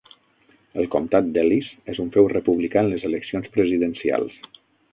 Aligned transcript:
El 0.83 0.87
comtat 0.95 1.27
d'Ellis 1.35 1.67
és 1.93 2.01
un 2.05 2.09
feu 2.17 2.31
republicà 2.33 2.85
en 2.85 2.91
les 2.95 3.07
eleccions 3.11 3.53
presidencials. 3.59 4.43